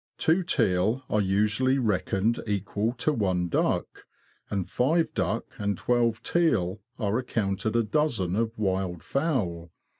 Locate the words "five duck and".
4.67-5.77